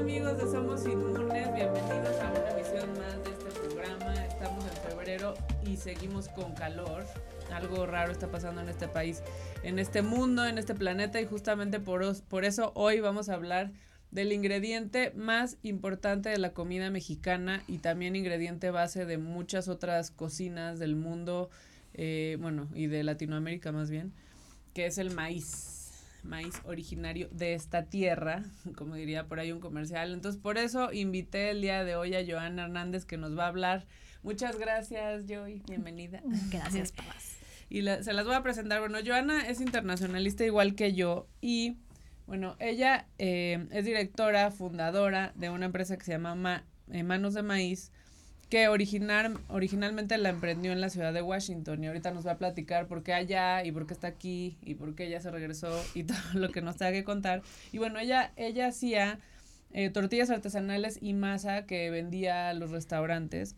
[0.00, 1.54] amigos de Somos Inmunes?
[1.54, 4.14] Bienvenidos a una emisión más de este programa.
[4.24, 7.04] Estamos en febrero y seguimos con calor.
[7.52, 9.22] Algo raro está pasando en este país,
[9.62, 12.02] en este mundo, en este planeta y justamente por,
[12.44, 13.72] eso hoy vamos a hablar
[14.10, 20.10] del ingrediente más importante de la comida mexicana y también ingrediente base de muchas otras
[20.10, 21.50] cocinas del mundo,
[21.92, 24.14] eh, bueno, y de Latinoamérica más bien,
[24.72, 25.79] que es el maíz
[26.22, 28.44] maíz originario de esta tierra,
[28.76, 30.12] como diría por ahí un comercial.
[30.12, 33.48] Entonces, por eso invité el día de hoy a Joana Hernández que nos va a
[33.48, 33.86] hablar.
[34.22, 35.62] Muchas gracias, Joy.
[35.66, 36.20] Bienvenida.
[36.50, 37.36] Gracias, Paz.
[37.70, 38.80] Y se las voy a presentar.
[38.80, 41.76] Bueno, Joana es internacionalista igual que yo y,
[42.26, 47.42] bueno, ella eh, es directora, fundadora de una empresa que se llama eh, Manos de
[47.42, 47.92] Maíz,
[48.50, 52.38] que original, originalmente la emprendió en la ciudad de Washington y ahorita nos va a
[52.38, 55.70] platicar por qué allá y por qué está aquí y por qué ella se regresó
[55.94, 57.42] y todo lo que nos tenga que contar.
[57.70, 59.20] Y bueno, ella, ella hacía
[59.72, 63.54] eh, tortillas artesanales y masa que vendía a los restaurantes.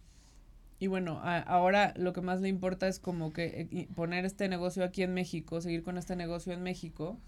[0.79, 4.85] Y bueno, ahora lo que más le importa es como que eh, poner este negocio
[4.85, 7.19] aquí en México, seguir con este negocio en México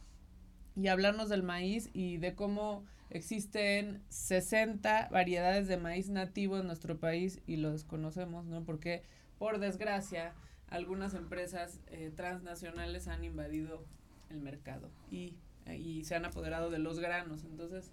[0.76, 6.98] y hablarnos del maíz y de cómo Existen 60 variedades de maíz nativo en nuestro
[6.98, 8.64] país y lo desconocemos, ¿no?
[8.64, 9.04] Porque,
[9.38, 10.32] por desgracia,
[10.68, 13.84] algunas empresas eh, transnacionales han invadido
[14.30, 15.36] el mercado y,
[15.72, 17.44] y se han apoderado de los granos.
[17.44, 17.92] Entonces,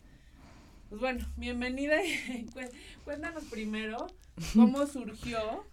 [0.89, 1.97] pues bueno, bienvenida.
[3.03, 4.07] Cuéntanos primero
[4.55, 5.65] cómo surgió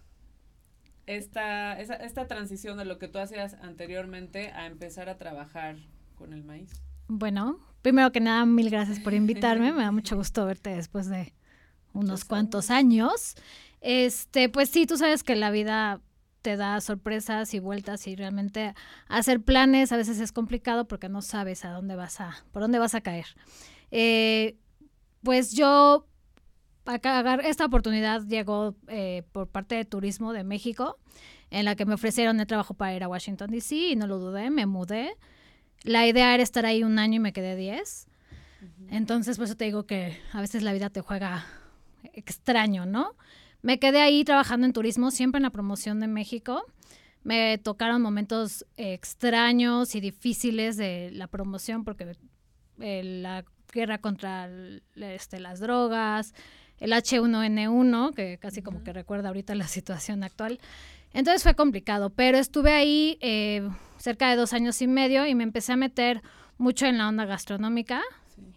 [1.07, 5.77] esta, esa, esta transición de lo que tú hacías anteriormente a empezar a trabajar
[6.15, 6.69] con el maíz.
[7.11, 9.73] Bueno, primero que nada, mil gracias por invitarme.
[9.73, 11.33] Me da mucho gusto verte después de
[11.91, 13.35] unos cuantos años.
[13.81, 16.01] Este, pues sí, tú sabes que la vida
[16.43, 18.75] te da sorpresas y vueltas y realmente
[19.07, 22.77] hacer planes a veces es complicado porque no sabes a dónde vas a, por dónde
[22.77, 23.25] vas a caer.
[23.89, 24.55] Eh,
[25.23, 26.05] pues yo
[27.43, 30.99] esta oportunidad llegó eh, por parte de Turismo de México,
[31.49, 34.19] en la que me ofrecieron el trabajo para ir a Washington DC y no lo
[34.19, 35.17] dudé, me mudé.
[35.83, 38.07] La idea era estar ahí un año y me quedé 10.
[38.89, 41.45] Entonces, por eso te digo que a veces la vida te juega
[42.13, 43.15] extraño, ¿no?
[43.61, 46.65] Me quedé ahí trabajando en turismo, siempre en la promoción de México.
[47.23, 52.15] Me tocaron momentos extraños y difíciles de la promoción porque
[52.79, 54.49] eh, la guerra contra
[54.95, 56.33] este, las drogas,
[56.79, 60.59] el H1N1, que casi como que recuerda ahorita la situación actual.
[61.13, 65.43] Entonces fue complicado, pero estuve ahí eh, cerca de dos años y medio y me
[65.43, 66.21] empecé a meter
[66.57, 68.01] mucho en la onda gastronómica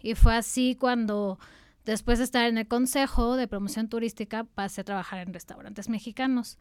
[0.01, 1.39] y fue así cuando
[1.85, 6.57] después de estar en el consejo de promoción turística pasé a trabajar en restaurantes mexicanos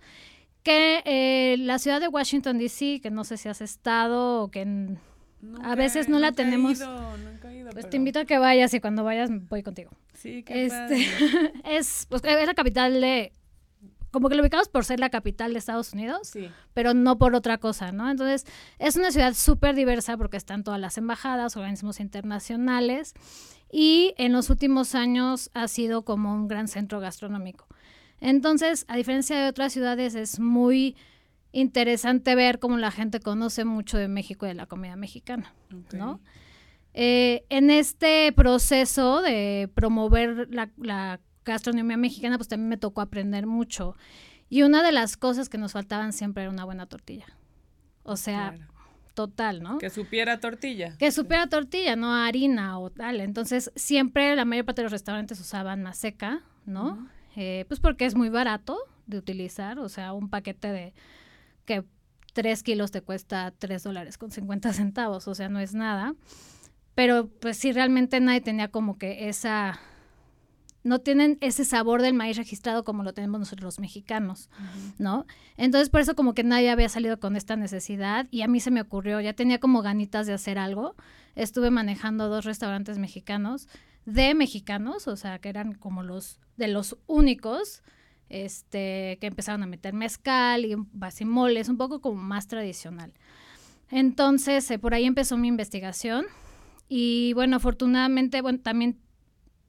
[0.63, 4.97] que eh, la ciudad de Washington D.C., que no sé si has estado o que
[5.63, 6.81] a veces no la tenemos.
[7.73, 9.91] pues te invito a que vayas y cuando vayas voy contigo.
[10.15, 11.05] Sí, qué este,
[11.65, 13.33] es, pues, es la capital de
[14.13, 16.33] como que lo ubicamos por ser la capital de Estados Unidos,
[16.75, 18.11] pero no por otra cosa, ¿no?
[18.11, 18.47] Entonces,
[18.79, 23.15] es una ciudad súper diversa porque están todas las embajadas, organismos internacionales,
[23.73, 27.67] y en los últimos años ha sido como un gran centro gastronómico.
[28.21, 30.95] Entonces, a diferencia de otras ciudades, es muy
[31.51, 35.55] interesante ver cómo la gente conoce mucho de México y de la comida mexicana,
[35.93, 36.21] ¿no?
[36.95, 43.47] Eh, en este proceso de promover la, la gastronomía mexicana, pues también me tocó aprender
[43.47, 43.97] mucho.
[44.49, 47.27] Y una de las cosas que nos faltaban siempre era una buena tortilla.
[48.03, 48.55] O sea,
[49.15, 49.79] total, ¿no?
[49.79, 50.97] Que supiera tortilla.
[50.99, 53.21] Que supiera tortilla, no harina o tal.
[53.21, 57.09] Entonces, siempre la mayor parte de los restaurantes usaban seca, ¿no?
[57.37, 58.77] Eh, pues porque es muy barato
[59.07, 59.79] de utilizar.
[59.79, 60.95] O sea, un paquete de
[61.65, 61.85] que
[62.33, 65.29] tres kilos te cuesta tres dólares con 50 centavos.
[65.29, 66.15] O sea, no es nada.
[66.95, 69.81] Pero pues sí, realmente nadie tenía como que esa
[70.85, 74.51] no tienen ese sabor del maíz registrado como lo tenemos nosotros los mexicanos,
[74.99, 75.27] ¿no?
[75.57, 78.71] Entonces, por eso como que nadie había salido con esta necesidad y a mí se
[78.71, 80.97] me ocurrió, ya tenía como ganitas de hacer algo.
[81.37, 83.69] Estuve manejando dos restaurantes mexicanos
[84.05, 87.83] de mexicanos, o sea, que eran como los de los únicos
[88.29, 93.13] este que empezaron a meter mezcal y basimoles, un poco como más tradicional.
[93.91, 96.25] Entonces, eh, por ahí empezó mi investigación
[96.89, 98.99] y bueno, afortunadamente, bueno, también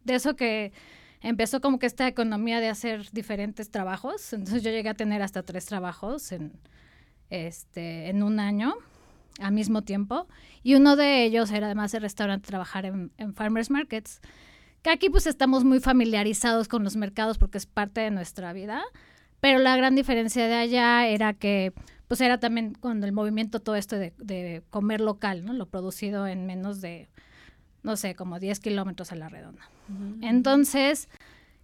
[0.05, 0.71] de eso que
[1.23, 4.33] empezó como que esta economía de hacer diferentes trabajos.
[4.33, 6.51] Entonces yo llegué a tener hasta tres trabajos en,
[7.29, 8.75] este, en un año
[9.39, 10.27] al mismo tiempo.
[10.61, 14.21] Y uno de ellos era además el restaurante, trabajar en, en farmers markets.
[14.83, 18.83] Que aquí pues estamos muy familiarizados con los mercados porque es parte de nuestra vida.
[19.39, 21.73] Pero la gran diferencia de allá era que
[22.07, 25.53] pues era también cuando el movimiento todo esto de, de comer local, ¿no?
[25.53, 27.09] Lo producido en menos de
[27.83, 29.69] no sé, como 10 kilómetros a la redonda.
[30.21, 31.09] Entonces,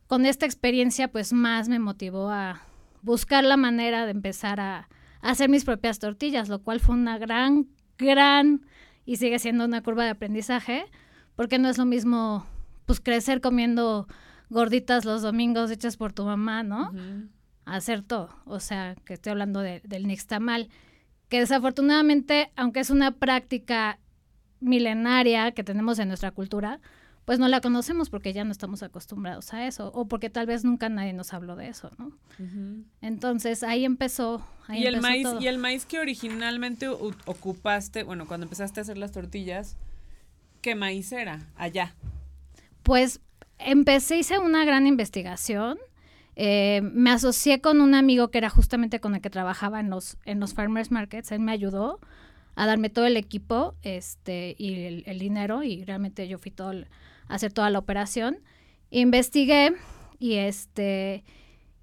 [0.08, 2.62] con esta experiencia, pues más me motivó a
[3.02, 4.90] buscar la manera de empezar a,
[5.22, 7.68] hacer mis propias tortillas, lo cual fue una gran,
[7.98, 8.66] gran,
[9.06, 10.86] y sigue siendo una curva de aprendizaje,
[11.36, 12.46] porque no es lo mismo,
[12.86, 14.08] pues, crecer comiendo
[14.50, 16.92] gorditas los domingos hechas por tu mamá, ¿no?
[17.66, 18.30] Hacer todo.
[18.46, 20.70] O sea, que estoy hablando del nixtamal,
[21.28, 24.00] que desafortunadamente, aunque es una práctica
[24.60, 26.80] milenaria que tenemos en nuestra cultura,
[27.30, 30.64] pues no la conocemos porque ya no estamos acostumbrados a eso o porque tal vez
[30.64, 32.12] nunca nadie nos habló de eso, ¿no?
[33.02, 34.44] Entonces ahí empezó.
[34.68, 39.12] y el maíz y el maíz que originalmente ocupaste, bueno, cuando empezaste a hacer las
[39.12, 39.78] tortillas,
[40.62, 41.94] ¿qué maíz era allá?
[42.82, 43.22] Pues
[43.60, 45.78] empecé hice una gran investigación.
[46.36, 50.18] Eh, me asocié con un amigo que era justamente con el que trabajaba en los
[50.26, 51.32] en los farmers markets.
[51.32, 52.00] Él me ayudó
[52.60, 57.34] a darme todo el equipo este y el, dinero y realmente yo fui todo a
[57.34, 58.40] hacer toda la operación.
[58.92, 59.72] Investigué
[60.20, 61.24] y este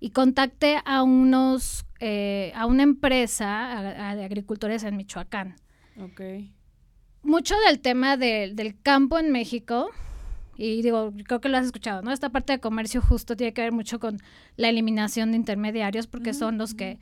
[0.00, 5.56] y contacté a unos eh, a una empresa de agricultores en Michoacán.
[5.99, 6.52] Okay.
[7.23, 9.88] Mucho del tema del campo en México
[10.58, 12.12] y digo, creo que lo has escuchado, ¿no?
[12.12, 14.19] Esta parte de comercio justo tiene que ver mucho con
[14.56, 16.99] la eliminación de intermediarios porque son los que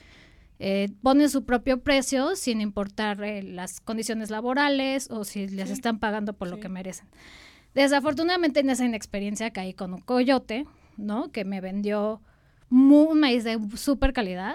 [0.59, 5.99] eh, ponen su propio precio sin importar eh, las condiciones laborales o si les están
[5.99, 7.07] pagando por lo que merecen.
[7.75, 10.65] Desafortunadamente en esa inexperiencia caí con un coyote,
[10.97, 11.33] ¿no?
[11.33, 12.23] Que me vendió
[12.71, 14.55] un maíz de super calidad,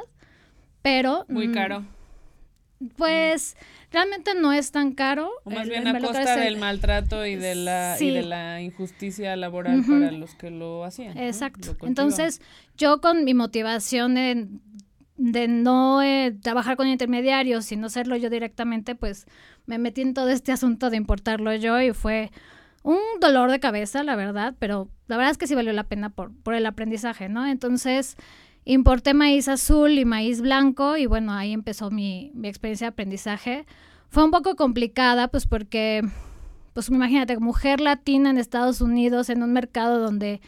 [0.82, 1.26] pero...
[1.28, 1.86] Muy mm, caro.
[2.96, 3.58] Pues
[3.92, 5.30] realmente no es tan caro.
[5.44, 9.84] O más bien a costa del maltrato y de la, y de la injusticia laboral
[9.84, 11.18] para los que lo hacían.
[11.18, 11.76] Exacto.
[11.82, 12.42] Entonces,
[12.78, 14.62] yo con mi motivación en
[15.20, 19.28] de no eh, trabajar con intermediarios, sino hacerlo yo directamente, pues
[19.66, 22.32] me metí en todo este asunto de importarlo yo y fue
[22.84, 26.10] un dolor de cabeza, la verdad, pero la verdad es que sí valió la pena
[26.10, 27.46] por, por el aprendizaje, ¿no?
[27.46, 28.16] Entonces,
[28.64, 33.66] importé maíz azul y maíz blanco y bueno, ahí empezó mi, mi experiencia de aprendizaje.
[34.08, 36.02] Fue un poco complicada, pues porque,
[36.74, 40.40] pues imagínate, mujer latina en Estados Unidos, en un mercado donde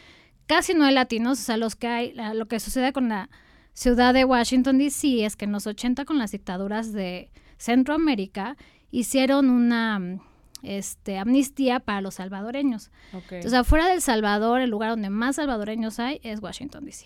[0.48, 3.30] casi no hay latinos, o sea, los que hay, lo que sucede con la
[3.74, 8.58] ciudad de Washington, D.C., es que en los 80 con las dictaduras de Centroamérica
[8.92, 10.20] hicieron una
[10.64, 12.92] este, amnistía para los salvadoreños.
[13.14, 17.06] O sea, fuera del Salvador, el lugar donde más salvadoreños hay es Washington, D.C.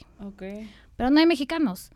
[0.95, 1.91] Pero no hay mexicanos.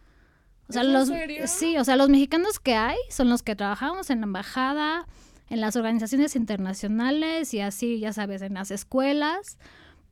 [0.67, 1.09] O sea, los,
[1.45, 5.07] Sí, o sea, los mexicanos que hay son los que trabajamos en la embajada,
[5.49, 9.57] en las organizaciones internacionales y así, ya sabes, en las escuelas,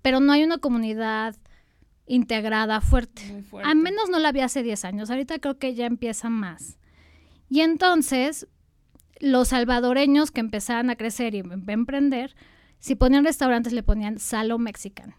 [0.02, 1.36] pero no hay una comunidad
[2.08, 3.44] integrada fuerte.
[3.64, 6.80] Al menos no la había hace 10 años, ahorita creo que ya empieza más.
[7.50, 8.48] Y entonces,
[9.20, 12.36] los salvadoreños que empezaban a crecer y a emprender,
[12.80, 15.16] si ponían restaurantes le ponían Salo Mexican.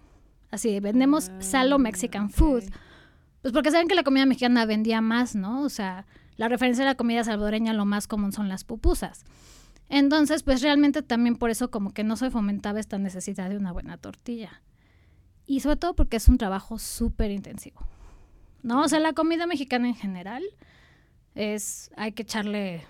[0.51, 2.65] Así, vendemos ah, Salo Mexican Food.
[3.43, 5.63] Pues porque saben que la comida mexicana vendía más, ¿no?
[5.63, 6.07] O sea,
[6.37, 9.25] la referencia a la comida salvadoreña lo más común son las pupusas.
[9.89, 13.73] Entonces, pues realmente también por eso como que no se fomentaba esta necesidad de una
[13.73, 14.63] buena tortilla.
[15.49, 17.81] Y sobre todo porque es un trabajo súper intensivo.
[18.63, 18.83] ¿No?
[18.83, 20.45] O sea, la comida mexicana en general
[21.35, 22.85] es, hay que echarle,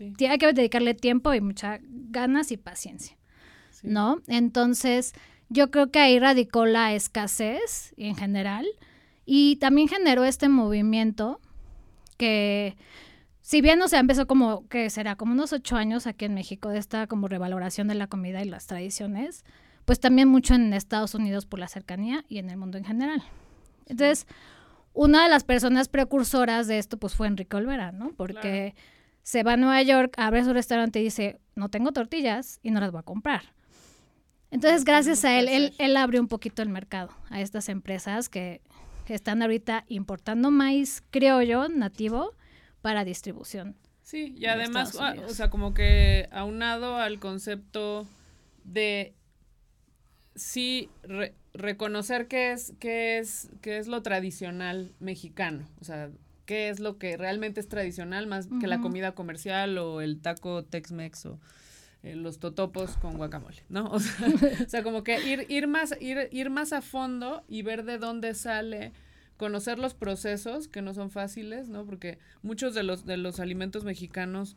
[0.00, 3.16] hay que dedicarle tiempo y muchas ganas y paciencia.
[3.84, 4.20] ¿No?
[4.26, 5.12] Entonces,
[5.48, 8.66] yo creo que ahí radicó la escasez en general
[9.24, 11.40] y también generó este movimiento
[12.16, 12.76] que,
[13.40, 16.70] si bien, o sea, empezó como, que será como unos ocho años aquí en México
[16.70, 19.44] de esta como revaloración de la comida y las tradiciones,
[19.90, 23.24] pues también mucho en Estados Unidos por la cercanía y en el mundo en general.
[23.86, 24.28] Entonces,
[24.92, 28.12] una de las personas precursoras de esto pues fue Enrique Olvera, ¿no?
[28.12, 28.76] Porque
[29.24, 32.78] se va a Nueva York, abre su restaurante y dice, no tengo tortillas y no
[32.78, 33.52] las voy a comprar.
[34.52, 38.60] Entonces, gracias a él, él, él abrió un poquito el mercado a estas empresas que,
[39.08, 42.36] están ahorita importando maíz criollo nativo
[42.80, 43.74] para distribución.
[44.04, 48.06] Sí, y además, ah, o sea, como que aunado al concepto
[48.62, 49.16] de
[50.40, 50.90] sí
[51.52, 56.10] reconocer qué es, qué es, qué es lo tradicional mexicano, o sea,
[56.46, 60.64] qué es lo que realmente es tradicional más que la comida comercial o el taco
[60.64, 61.38] Tex-Mex o
[62.02, 63.84] eh, los totopos con guacamole, ¿no?
[63.92, 67.62] O sea, o sea, como que ir, ir, más, ir, ir más a fondo y
[67.62, 68.92] ver de dónde sale,
[69.36, 71.84] conocer los procesos que no son fáciles, ¿no?
[71.84, 74.56] Porque muchos de los, de los alimentos mexicanos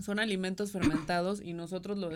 [0.00, 2.10] son alimentos fermentados y nosotros lo,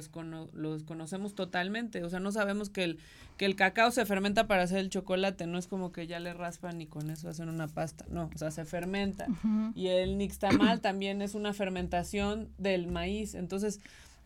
[0.53, 2.03] lo, desconocemos totalmente.
[2.05, 2.99] O sea, no sabemos que el,
[3.37, 5.47] que el cacao se fermenta para hacer el chocolate.
[5.47, 8.07] No es como que ya le raspan y con eso hacen una pasta.
[8.09, 9.27] No, o sea, se fermenta.
[9.75, 13.35] Y el nixtamal también es una fermentación del maíz.
[13.35, 13.81] Entonces,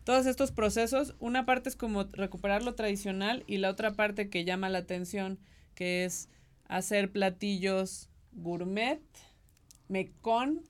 [0.05, 4.45] todos estos procesos, una parte es como recuperar lo tradicional y la otra parte que
[4.45, 5.39] llama la atención,
[5.75, 6.29] que es
[6.67, 9.01] hacer platillos gourmet
[9.91, 10.63] me, con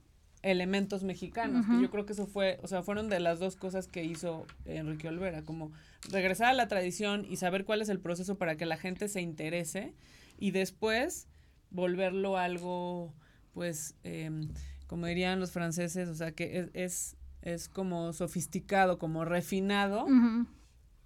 [0.43, 3.88] elementos mexicanos, que yo creo que eso fue, o sea, fueron de las dos cosas
[3.88, 5.71] que hizo Enrique Olvera, como
[6.10, 9.21] regresar a la tradición y saber cuál es el proceso para que la gente se
[9.21, 9.93] interese
[10.39, 11.27] y después
[11.69, 13.13] volverlo algo,
[13.53, 14.50] pues, em,
[14.88, 20.07] como dirían los franceses, o sea, que es, es, como sofisticado, como refinado,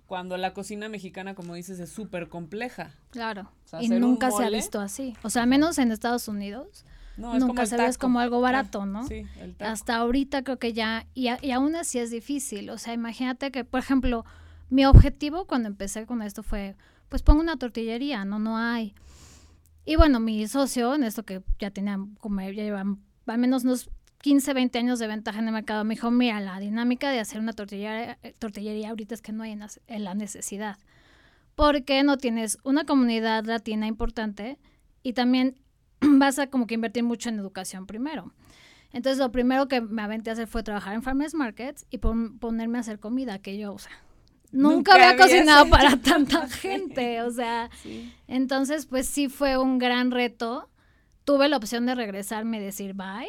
[0.05, 2.93] cuando la cocina mexicana, como dices, es súper compleja.
[3.09, 3.51] Claro,
[3.81, 6.85] y nunca se ha visto así, o sea, menos en Estados Unidos.
[7.17, 9.07] Nunca se ve como algo barato, ¿no?
[9.07, 12.93] Sí, el Hasta ahorita creo que ya, y, y aún así es difícil, o sea,
[12.93, 14.25] imagínate que, por ejemplo,
[14.69, 16.75] mi objetivo cuando empecé con esto fue,
[17.09, 18.95] pues pongo una tortillería, no, no hay.
[19.85, 23.89] Y bueno, mi socio, en esto que ya tenía, como ya llevan al menos unos
[24.21, 27.39] 15, 20 años de ventaja en el mercado, me dijo, mira, la dinámica de hacer
[27.39, 30.77] una tortillería, eh, tortillería ahorita es que no hay en la necesidad.
[31.55, 34.57] Porque no tienes una comunidad latina importante
[35.03, 35.55] y también
[36.01, 38.33] vas a como que invertir mucho en educación primero.
[38.91, 42.77] Entonces lo primero que me aventé a hacer fue trabajar en farmers markets y ponerme
[42.77, 43.91] a hacer comida, que yo, o sea,
[44.51, 47.69] nunca, había cocinado para tanta gente, o sea,
[48.27, 50.69] entonces pues sí fue un gran reto.
[51.25, 53.27] Tuve la opción de regresarme y decir bye,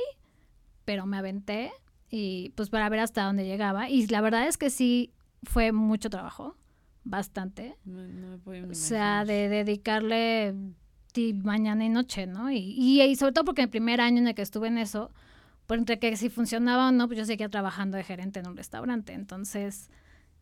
[0.85, 1.73] pero me aventé
[2.11, 6.11] y pues para ver hasta dónde llegaba y la verdad es que sí fue mucho
[6.11, 6.57] trabajo,
[7.03, 7.77] bastante.
[7.87, 10.55] o sea, de dedicarle
[11.35, 12.51] mañana y noche, ¿no?
[12.51, 15.11] Y, y, sobre todo porque el primer año en el que estuve en eso,
[15.67, 18.57] pues entre que si funcionaba o no, pues yo seguía trabajando de gerente en un
[18.57, 19.91] restaurante, entonces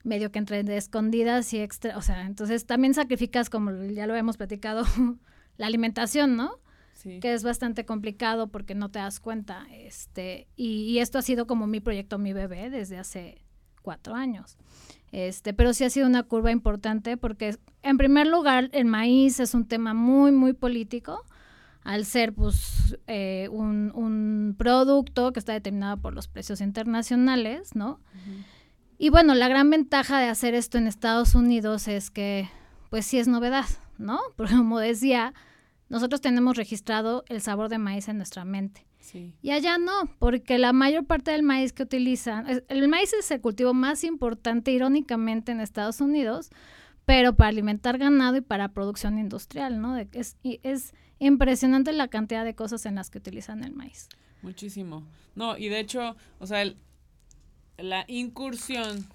[0.04, 4.14] medio que entre de escondidas y extra, o sea, entonces también sacrificas, como ya lo
[4.14, 4.85] hemos platicado,
[5.57, 6.61] la alimentación, ¿no?
[6.93, 7.19] Sí.
[7.21, 9.66] Que es bastante complicado porque no te das cuenta.
[9.73, 13.43] Este, y, esto ha sido como mi proyecto, mi bebé, desde hace
[13.83, 14.57] cuatro años.
[15.14, 19.54] Este, pero sí ha sido una curva importante porque, en primer lugar, el maíz es
[19.54, 21.25] un tema muy, muy político
[21.85, 28.00] al ser pues eh, un, un, producto que está determinado por los precios internacionales, ¿no?
[28.99, 32.50] Y bueno, la gran ventaja de hacer esto en Estados Unidos es que,
[32.90, 33.66] pues sí es novedad,
[33.99, 34.18] ¿no?
[34.37, 35.33] Porque como decía,
[35.88, 38.85] nosotros tenemos registrado el sabor de maíz en nuestra mente.
[39.04, 39.34] Sí.
[39.42, 43.42] Y allá no, porque la mayor parte del maíz que utilizan, el maíz es el
[43.42, 46.49] cultivo más importante irónicamente en Estados Unidos,
[47.04, 49.99] pero para alimentar ganado y para producción industrial, ¿no?
[49.99, 54.08] es, es impresionante la cantidad de cosas en las que utilizan el maíz.
[54.40, 55.06] Muchísimo.
[55.34, 56.78] No, y de hecho, o sea, el,
[57.76, 59.06] la incursión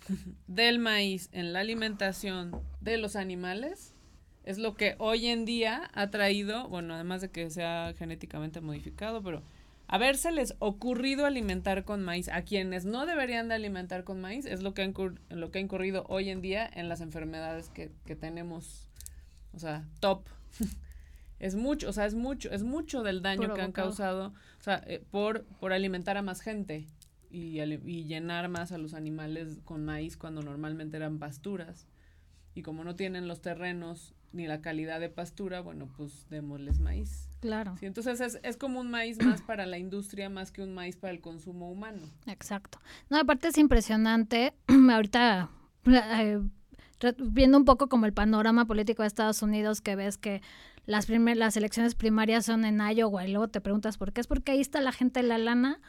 [0.47, 3.95] del maíz en la alimentación de los animales
[4.43, 9.21] es lo que hoy en día ha traído, bueno, además de que sea genéticamente modificado,
[9.21, 9.41] pero
[9.89, 14.75] habérseles ocurrido alimentar con maíz a quienes no deberían de alimentar con maíz es lo
[14.75, 18.87] que ha, lo que ha incurrido hoy en día en las enfermedades que, que tenemos,
[19.51, 20.27] o sea, top.
[21.39, 24.27] es mucho, o sea, es mucho, es mucho del daño que han causado,
[24.59, 26.85] o sea, eh, por, por alimentar a más gente
[27.31, 31.87] y, y, llenar más a los animales con maíz cuando normalmente eran pasturas.
[32.53, 37.28] Y como no tienen los terrenos ni la calidad de pastura, bueno, pues démosles maíz.
[37.39, 37.75] Claro.
[37.79, 40.97] Sí, entonces es, es como un maíz más para la industria más que un maíz
[40.97, 42.01] para el consumo humano.
[42.27, 42.79] Exacto.
[43.09, 44.53] No, aparte es impresionante,
[44.91, 45.49] ahorita
[45.85, 46.41] eh,
[47.17, 50.41] viendo un poco como el panorama político de Estados Unidos, que ves que
[50.85, 54.27] las, primer, las elecciones primarias son en Iowa y luego te preguntas por qué, es
[54.27, 55.79] porque ahí está la gente de la lana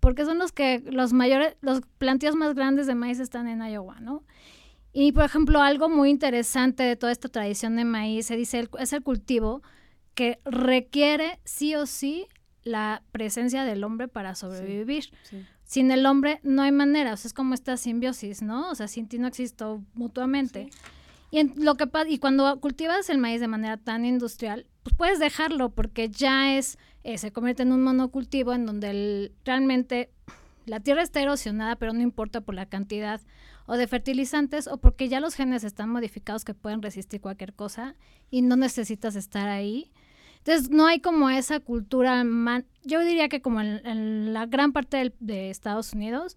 [0.00, 3.98] porque son los que los mayores, los plantíos más grandes de maíz están en Iowa,
[4.00, 4.22] ¿no?
[4.92, 8.92] Y por ejemplo, algo muy interesante de toda esta tradición de maíz, se dice, es
[8.92, 9.62] el cultivo
[10.16, 12.26] que requiere sí o sí
[12.64, 15.10] la presencia del hombre para sobrevivir.
[15.64, 18.70] Sin el hombre no hay manera, o sea, es como esta simbiosis, ¿no?
[18.70, 20.70] O sea, sin ti no existo mutuamente.
[21.30, 25.18] Y, en lo que, y cuando cultivas el maíz de manera tan industrial, pues puedes
[25.18, 30.10] dejarlo porque ya es, eh, se convierte en un monocultivo en donde realmente
[30.64, 33.20] la tierra está erosionada, pero no importa por la cantidad
[33.66, 37.96] o de fertilizantes o porque ya los genes están modificados que pueden resistir cualquier cosa
[38.30, 39.92] y no necesitas estar ahí.
[40.46, 42.24] Entonces no hay como esa cultura,
[42.84, 46.36] yo diría que como en, la gran parte de Estados Unidos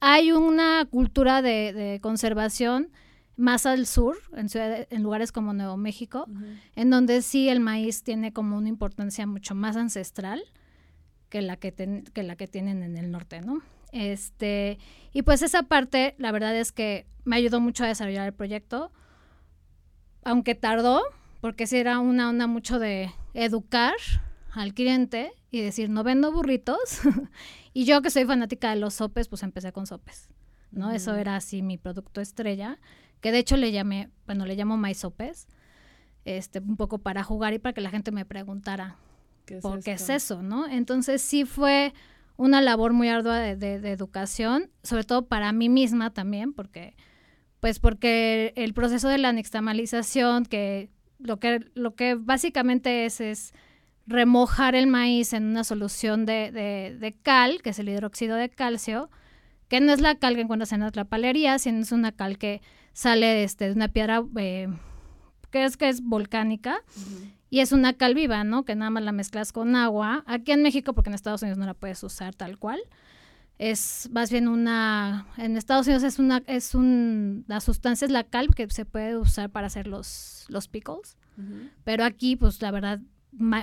[0.00, 2.90] hay una cultura de conservación
[3.36, 4.48] más al sur, en,
[4.90, 6.26] en lugares como Nuevo México,
[6.74, 10.42] en donde sí el maíz tiene como una importancia mucho más ancestral
[11.28, 11.72] que la que,
[12.12, 13.62] que la que tienen en el norte, ¿no?
[13.92, 14.78] Este,
[15.12, 18.90] y pues esa parte, la verdad es que me ayudó mucho a desarrollar el proyecto,
[20.22, 21.02] aunque tardó,
[21.40, 23.94] porque sí era una onda mucho de educar
[24.52, 27.00] al cliente y decir, no vendo burritos.
[27.72, 30.28] y yo que soy fanática de los sopes, pues empecé con sopes.
[30.72, 30.90] ¿no?
[30.92, 32.78] Eso era así mi producto estrella,
[33.20, 35.48] que de hecho le llamé, bueno, le llamo maizopes,
[36.24, 38.96] este, un poco para jugar y para que la gente me preguntara
[39.62, 40.66] por qué es eso, ¿no?
[40.68, 41.92] Entonces sí fue
[42.36, 46.94] una labor muy ardua de, educación, sobre todo para mí misma también, porque,
[47.58, 50.90] pues porque el proceso de la nixtamalización, que
[51.22, 53.54] lo que, lo que básicamente es, es
[54.06, 59.10] remojar el maíz en una solución de, de, cal, que es el hidróxido de calcio,
[59.68, 62.60] que no es la cal que encuentras en la palería, sino es una cal que
[62.92, 64.68] sale este, de una piedra eh,
[65.50, 66.82] que es que es volcánica
[67.50, 68.64] y es una cal viva, ¿no?
[68.64, 70.24] Que nada más la mezclas con agua.
[70.26, 72.80] Aquí en México, porque en Estados Unidos no la puedes usar tal cual.
[73.60, 78.24] Es más bien una, en Estados Unidos es una, es un, la sustancia es la
[78.24, 81.18] cal que se puede usar para hacer los, los pickles.
[81.84, 83.00] Pero aquí, pues la verdad,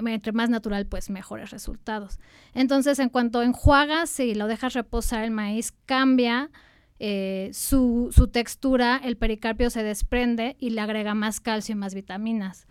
[0.06, 2.20] entre más natural, pues mejores resultados.
[2.54, 6.52] Entonces, en cuanto enjuagas y lo dejas reposar el maíz, cambia
[7.00, 11.96] eh, su, su, textura, el pericarpio se desprende y le agrega más calcio y más
[11.96, 12.68] vitaminas.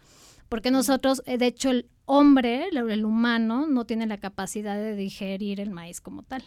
[0.48, 5.58] Porque nosotros, eh, de hecho, el hombre, el, humano, no tiene la capacidad de digerir
[5.58, 6.44] el maíz como tal,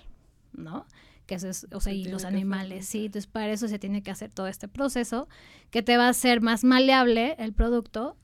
[0.60, 0.86] ¿no?
[1.25, 3.06] Que eso es, o sea, y los animales, sí.
[3.06, 5.28] Entonces, para eso se tiene que hacer todo este proceso
[5.70, 8.18] que te va a hacer más maleable el producto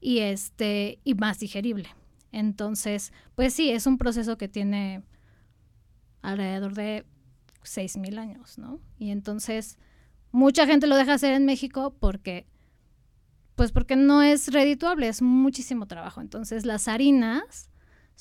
[0.00, 1.88] y este y más digerible.
[2.32, 5.02] Entonces, pues sí, es un proceso que tiene
[6.22, 7.04] alrededor de
[7.62, 8.80] 6.000 años, ¿no?
[8.98, 9.78] Y entonces
[10.32, 12.46] mucha gente lo deja hacer en México porque
[13.54, 16.20] pues porque no es redituable, es muchísimo trabajo.
[16.20, 17.70] Entonces las harinas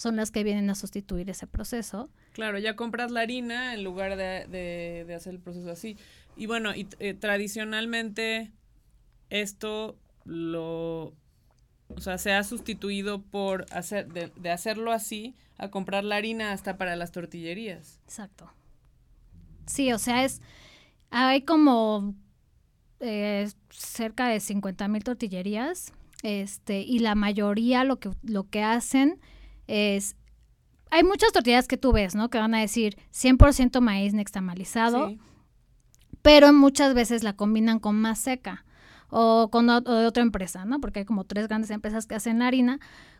[0.01, 2.09] son las que vienen a sustituir ese proceso.
[2.33, 4.47] Claro, ya compras la harina en lugar de,
[5.05, 5.95] de, hacer el proceso así.
[6.35, 8.51] Y bueno, y eh, tradicionalmente
[9.29, 11.13] esto lo
[11.95, 16.77] o sea, se ha sustituido por hacer, de, hacerlo así a comprar la harina hasta
[16.77, 17.99] para las tortillerías.
[18.05, 18.51] Exacto.
[19.67, 20.41] Sí, o sea, es.
[21.11, 22.15] Hay como
[23.01, 25.93] eh, cerca de 50 mil tortillerías.
[26.23, 29.19] Este, y la mayoría lo que, lo que hacen
[29.71, 30.15] es.
[30.89, 32.29] Hay muchas tortillas que tú ves, ¿no?
[32.29, 35.15] Que van a decir 100% maíz nixtamalizado.
[36.21, 38.65] Pero muchas veces la combinan con más seca
[39.09, 40.79] o con otra empresa, ¿no?
[40.79, 42.79] Porque hay como tres grandes empresas que hacen la harina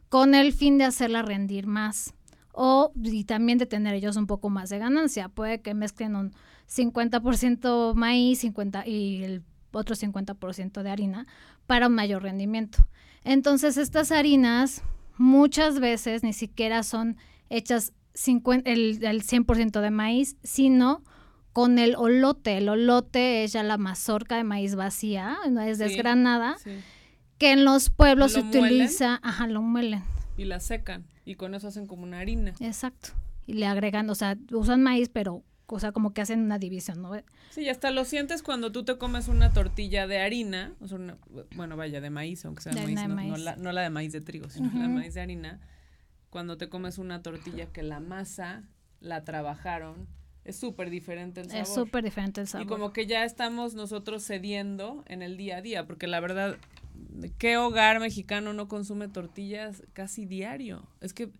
[0.09, 2.13] con el fin de hacerla rendir más
[2.53, 5.29] o y también de tener ellos un poco más de ganancia.
[5.29, 6.33] Puede que mezclen un
[6.69, 11.27] 50% maíz 50 y el otro 50% de harina
[11.65, 12.79] para un mayor rendimiento.
[13.23, 14.83] Entonces estas harinas
[15.21, 17.17] muchas veces ni siquiera son
[17.49, 21.03] hechas el, el 100% de maíz, sino
[21.53, 22.57] con el olote.
[22.57, 26.57] El olote es ya la mazorca de maíz vacía, no es desgranada,
[27.37, 30.03] que en los pueblos se utiliza, ajá, lo muelen.
[30.37, 32.53] Y la secan y con eso hacen como una harina.
[32.59, 33.09] Exacto.
[33.45, 35.43] Y le agregan, o sea, usan maíz, pero
[35.75, 37.11] o sea, como que hacen una división, ¿no?
[37.49, 40.99] Sí, hasta lo sientes cuando tú te comes una tortilla de harina, o sea,
[41.55, 44.49] bueno, vaya, de maíz, aunque sea de maíz, no, No, la, de maíz de trigo,
[44.49, 45.59] sino la de maíz de harina.
[46.29, 48.63] Cuando te comes una tortilla que la masa
[48.99, 50.07] la trabajaron
[50.43, 51.61] es súper diferente el sabor.
[51.61, 52.65] Es súper diferente el sabor.
[52.65, 56.57] Y como que ya estamos nosotros cediendo en el día a día, porque la verdad,
[57.37, 60.87] ¿qué hogar mexicano no consume tortillas casi diario?
[60.99, 61.31] Es que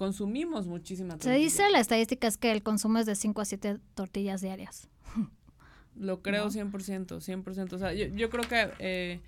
[0.00, 1.34] consumimos muchísima tortilla.
[1.34, 4.88] Se dice la estadística es que el consumo es de 5 a 7 tortillas diarias.
[5.94, 6.72] Lo creo 100%,
[7.06, 7.72] 100%.
[7.74, 8.70] O sea, yo, yo creo que...
[8.78, 9.20] Eh,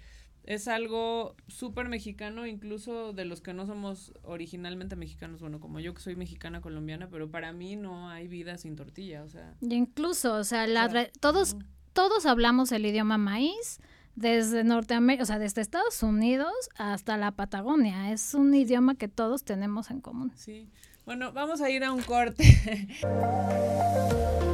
[0.44, 5.94] es algo súper mexicano, incluso de los que no somos originalmente mexicanos, bueno, como yo
[5.94, 9.54] que soy mexicana colombiana, pero para mí no hay vida sin tortilla, o sea.
[9.60, 10.66] Y incluso, o sea,
[11.20, 11.54] todos,
[11.92, 13.78] todos hablamos el idioma maíz,
[14.14, 19.44] desde Norteamérica, o sea, desde Estados Unidos hasta la Patagonia, es un idioma que todos
[19.44, 20.32] tenemos en común.
[20.36, 20.68] Sí.
[21.04, 22.44] Bueno, vamos a ir a un corte.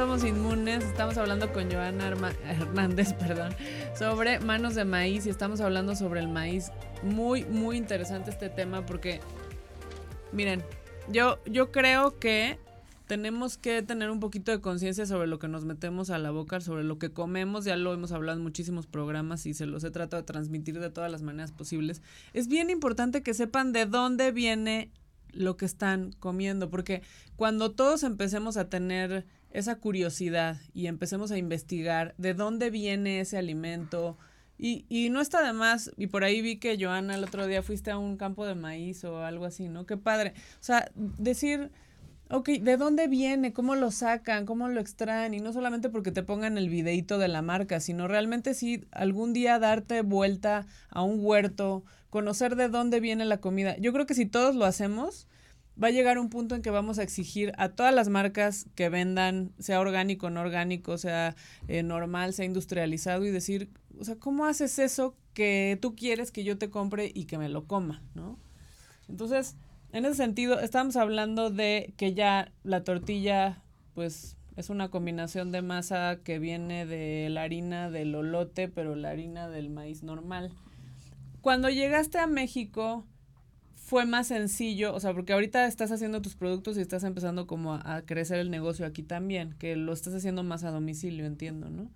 [0.00, 0.82] Somos Inmunes.
[0.82, 2.08] Estamos hablando con Joana
[2.48, 3.54] Hernández, perdón,
[3.94, 6.72] sobre manos de maíz y estamos hablando sobre el maíz.
[7.02, 9.20] Muy, muy interesante este tema porque,
[10.32, 10.64] miren,
[11.12, 12.58] yo, yo creo que
[13.08, 16.62] tenemos que tener un poquito de conciencia sobre lo que nos metemos a la boca,
[16.62, 19.90] sobre lo que comemos, ya lo hemos hablado en muchísimos programas y se los he
[19.90, 22.00] tratado de transmitir de todas las maneras posibles.
[22.32, 24.92] Es bien importante que sepan de dónde viene
[25.32, 27.02] lo que están comiendo, porque
[27.36, 33.38] cuando todos empecemos a tener esa curiosidad y empecemos a investigar de dónde viene ese
[33.38, 34.18] alimento,
[34.58, 37.62] y, y no está de más, y por ahí vi que Joana el otro día
[37.62, 39.86] fuiste a un campo de maíz o algo así, ¿no?
[39.86, 40.34] Qué padre.
[40.36, 41.70] O sea, decir,
[42.32, 43.52] Ok, ¿de dónde viene?
[43.52, 44.46] ¿Cómo lo sacan?
[44.46, 45.34] ¿Cómo lo extraen?
[45.34, 49.32] Y no solamente porque te pongan el videito de la marca, sino realmente sí algún
[49.32, 53.76] día darte vuelta a un huerto, conocer de dónde viene la comida.
[53.78, 55.26] Yo creo que si todos lo hacemos,
[55.82, 58.88] va a llegar un punto en que vamos a exigir a todas las marcas que
[58.88, 61.36] vendan, sea orgánico, no orgánico, sea
[61.68, 66.44] eh, normal, sea industrializado, y decir, o sea, ¿cómo haces eso que tú quieres que
[66.44, 68.38] yo te compre y que me lo coma, ¿no?
[69.08, 69.56] Entonces,
[69.92, 73.62] en ese sentido, estamos hablando de que ya la tortilla,
[73.94, 79.10] pues, es una combinación de masa que viene de la harina del olote, pero la
[79.10, 80.52] harina del maíz normal.
[81.40, 83.06] Cuando llegaste a México,
[83.90, 87.74] fue más sencillo, o sea, porque ahorita estás haciendo tus productos y estás empezando como
[87.74, 91.90] a, crecer el negocio aquí también, que lo estás haciendo más a domicilio, entiendo, ¿no?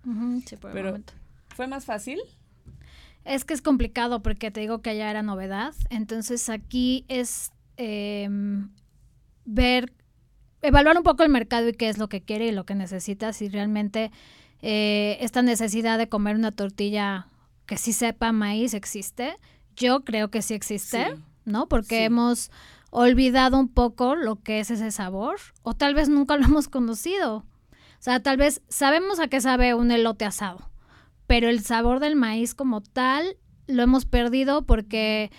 [0.45, 0.99] sí, por Pero,
[1.55, 2.19] ¿fue más fácil?
[3.23, 8.71] Es que es complicado porque te digo que allá era novedad, entonces aquí es em,
[9.45, 9.93] ver,
[10.61, 13.31] evaluar un poco el mercado y qué es lo que quiere y lo que necesita,
[13.31, 14.11] si realmente
[14.61, 17.29] eh, esta necesidad de comer una tortilla
[17.65, 19.37] que sí sepa maíz existe.
[19.77, 21.15] Yo creo que sí existe.
[21.45, 21.67] ¿No?
[21.67, 22.51] Porque hemos
[22.91, 27.37] olvidado un poco lo que es ese sabor o tal vez nunca lo hemos conocido.
[27.37, 30.69] O sea, tal vez sabemos a qué sabe un elote asado,
[31.27, 35.31] pero el sabor del maíz como tal lo hemos perdido porque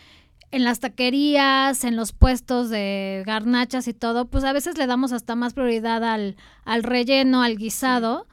[0.50, 5.12] en las taquerías, en los puestos de garnachas y todo, pues a veces le damos
[5.12, 8.26] hasta más prioridad al, al relleno, al guisado,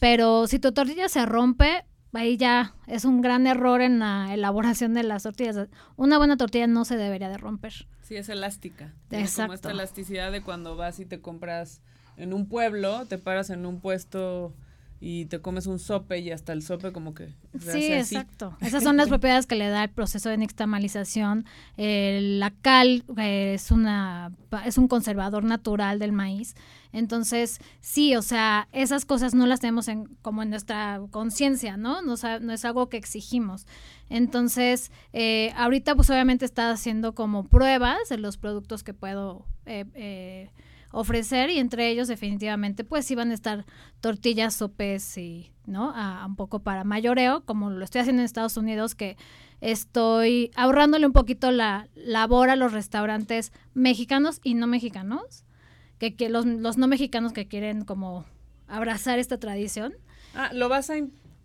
[0.00, 1.84] pero si tu tortilla se rompe,
[2.16, 5.68] ahí ya es un gran error en la elaboración de las tortillas.
[5.96, 7.86] Una buena tortilla no se debería de romper.
[8.02, 8.94] Sí, es elástica.
[9.10, 9.42] Exacto.
[9.42, 11.80] Como esta elasticidad de cuando vas y te compras
[12.16, 14.54] en un pueblo, te paras en un puesto
[15.00, 18.56] y te comes un sope y hasta el sope como que sí exacto.
[18.60, 21.44] Esas son las propiedades que le da el proceso de nixtamalización.
[21.76, 24.32] La cal eh, es una
[24.64, 26.54] es un conservador natural del maíz.
[26.92, 32.00] Entonces sí o sea esas cosas no las tenemos en como en nuestra conciencia no
[32.00, 33.66] no, no es algo que exigimos.
[34.08, 39.84] Entonces eh, ahorita pues obviamente está haciendo como pruebas de los productos que puedo eh,
[39.94, 40.50] eh
[40.96, 43.66] ofrecer y entre ellos definitivamente pues iban a estar
[44.00, 45.92] tortillas, sopes y, ¿no?
[45.94, 49.18] A, un poco para mayoreo, como lo estoy haciendo en Estados Unidos, que
[49.60, 55.44] estoy ahorrándole un poquito la labor a los restaurantes mexicanos y no mexicanos,
[55.98, 58.24] que, que los, los no mexicanos que quieren como
[58.66, 59.94] abrazar esta tradición.
[60.34, 60.94] Ah, ¿lo vas a,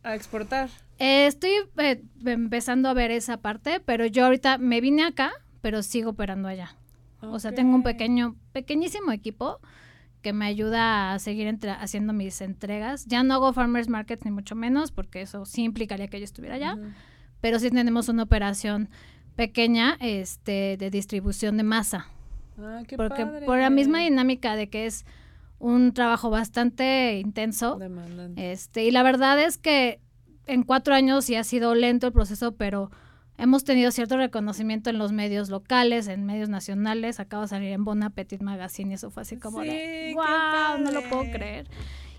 [0.04, 0.70] a exportar?
[0.98, 5.84] Eh, estoy eh, empezando a ver esa parte, pero yo ahorita me vine acá, pero
[5.84, 6.78] sigo operando allá.
[7.22, 9.60] O sea, tengo un pequeño, pequeñísimo equipo
[10.22, 13.06] que me ayuda a seguir haciendo mis entregas.
[13.06, 16.56] Ya no hago farmers market ni mucho menos, porque eso sí implicaría que yo estuviera
[16.56, 16.78] allá.
[17.42, 18.90] Pero sí tenemos una operación
[19.36, 22.08] pequeña este, de distribución de masa.
[22.60, 25.06] Ah, qué porque por la misma dinámica de que es
[25.58, 27.80] un trabajo bastante intenso.
[28.36, 30.00] Este, y la verdad es que
[30.48, 32.92] en cuatro años sí ha sido lento el proceso, pero
[33.42, 37.20] Hemos tenido cierto reconocimiento en los medios locales, en medios nacionales.
[37.20, 40.92] Acabo de salir en Bon Appetit Magazine y eso fue así como de, wow, no
[40.92, 41.68] lo puedo creer.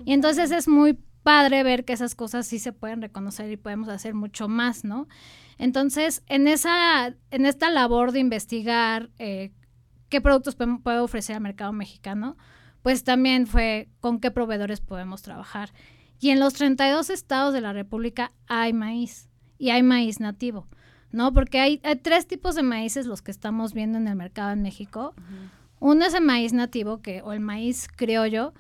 [0.05, 3.89] y entonces es muy padre ver que esas cosas sí se pueden reconocer y podemos
[3.89, 5.07] hacer mucho más, ¿no?
[5.59, 9.53] Entonces, en, esa, en esta labor de investigar eh,
[10.09, 12.37] qué productos puede ofrecer al mercado mexicano,
[12.83, 15.73] pues también fue con qué proveedores podemos trabajar.
[16.19, 20.67] Y en los 32 estados de la República hay maíz y hay maíz nativo.
[21.13, 21.33] ¿No?
[21.33, 25.15] Porque hay, tres tipos de maíces los que estamos viendo en el mercado en México.
[25.79, 28.55] Uno es el maíz nativo, que, o el maíz criollo,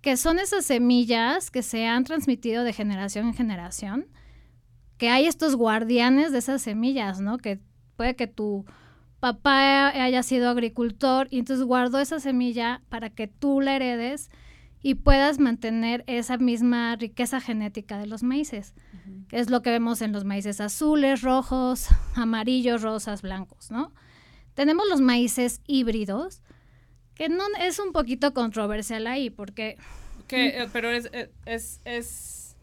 [0.00, 4.06] que son esas semillas que se han transmitido de generación en generación,
[4.98, 7.38] que hay estos guardianes de esas semillas, ¿no?
[7.38, 7.60] Que
[7.96, 8.64] puede que tu
[9.20, 14.30] papá haya sido agricultor y entonces guardó esa semilla para que tú la heredes
[14.86, 18.72] y puedas mantener esa misma riqueza genética de los maíces,
[19.26, 23.92] que es lo que vemos en los maíces azules, rojos, amarillos, rosas, blancos, ¿no?
[24.54, 26.40] Tenemos los maíces híbridos,
[27.16, 29.76] que no es un poquito controversial ahí, porque...
[30.28, 32.56] Que, eh, pero es, eh, es, es,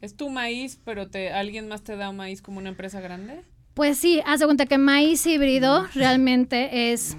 [0.00, 3.42] es, tu maíz, pero te, alguien más te da un maíz como una empresa grande.
[3.74, 7.16] Pues sí, haz de cuenta que maíz híbrido realmente es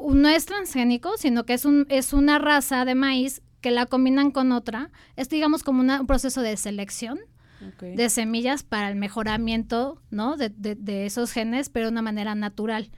[0.00, 4.30] no es transgénico, sino que es, un, es una raza de maíz que la combinan
[4.30, 4.90] con otra.
[5.16, 7.18] Es, digamos, como un proceso de selección
[7.80, 10.36] de semillas para el mejoramiento, ¿no?
[10.36, 12.90] De, de, esos genes, pero de una manera natural.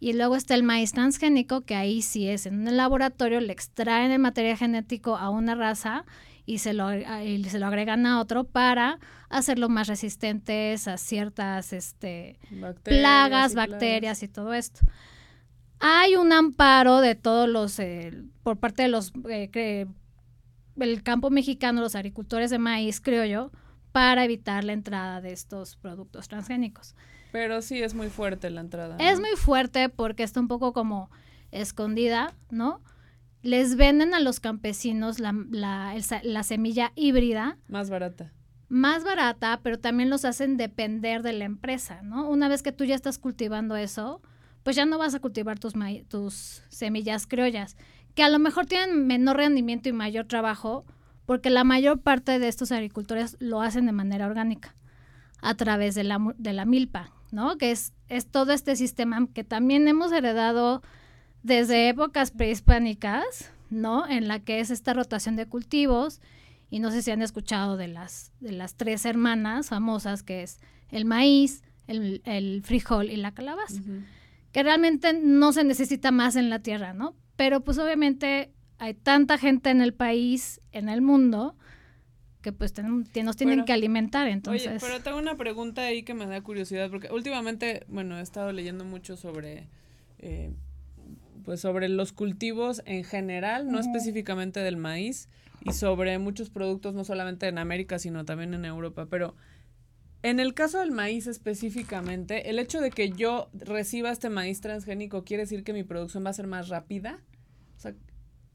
[0.00, 4.12] Y luego está el maíz transgénico, que ahí sí es en un laboratorio, le extraen
[4.12, 6.04] el material genético a una raza
[6.46, 11.72] y se lo, y se lo agregan a otro para hacerlo más resistentes a ciertas
[11.72, 12.38] este,
[12.82, 14.80] plagas, bacterias y todo esto.
[15.86, 19.86] Hay un amparo de todos los, eh, por parte de los, eh,
[20.80, 23.50] el campo mexicano, los agricultores de maíz, creo yo,
[23.92, 26.96] para evitar la entrada de estos productos transgénicos.
[27.32, 28.96] Pero sí es muy fuerte la entrada.
[28.98, 31.10] Es muy fuerte porque está un poco como
[31.50, 32.80] escondida, ¿no?
[33.42, 37.58] Les venden a los campesinos la, la, la semilla híbrida.
[37.68, 38.32] Más barata
[38.70, 42.28] más barata, pero también los hacen depender de la empresa, ¿no?
[42.28, 44.20] Una vez que tú ya estás cultivando eso,
[44.64, 45.74] pues ya no vas a cultivar tus,
[46.08, 47.76] tus semillas criollas,
[48.14, 50.84] que a lo mejor tienen menor rendimiento y mayor trabajo,
[51.26, 54.74] porque la mayor parte de estos agricultores lo hacen de manera orgánica,
[55.40, 57.56] a través de la, de la milpa, ¿no?
[57.58, 60.82] Que es, es todo este sistema que también hemos heredado
[61.42, 64.08] desde épocas prehispánicas, ¿no?
[64.08, 66.20] En la que es esta rotación de cultivos
[66.70, 70.58] y no sé si han escuchado de las, de las tres hermanas famosas, que es
[70.90, 73.80] el maíz, el, frijol y la calabaza,
[74.54, 77.16] que realmente no se necesita más en la tierra, ¿no?
[77.34, 81.56] Pero pues obviamente hay tanta gente en el país, en el mundo,
[82.40, 84.68] que pues nos tienen que alimentar, entonces.
[84.68, 88.52] Oye, pero tengo una pregunta ahí que me da curiosidad, porque últimamente, bueno, he estado
[88.52, 89.66] leyendo mucho sobre...
[90.20, 90.52] Eh,
[91.44, 95.28] pues sobre los cultivos en general, no específicamente del maíz,
[95.62, 99.06] y sobre muchos productos, no solamente en América, sino también en Europa.
[99.10, 99.34] Pero
[100.24, 105.22] en el caso del maíz específicamente, el hecho de que yo reciba este maíz transgénico
[105.22, 107.20] quiere decir que mi producción va a ser más rápida.
[107.76, 107.94] O sea,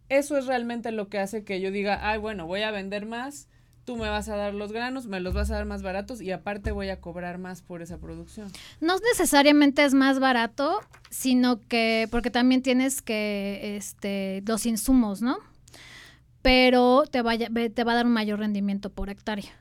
[0.10, 3.48] eso es realmente lo que hace que yo diga, ay, bueno, voy a vender más,
[3.86, 6.32] tú me vas a dar los granos, me los vas a dar más baratos y
[6.32, 8.52] aparte voy a cobrar más por esa producción.
[8.82, 15.38] No necesariamente es más barato, sino que porque también tienes que este los insumos, ¿no?
[16.42, 19.52] pero te, vaya, te va a dar un mayor rendimiento por hectárea,